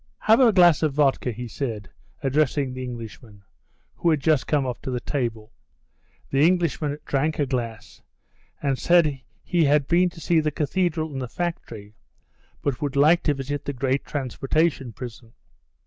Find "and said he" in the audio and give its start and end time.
8.63-9.65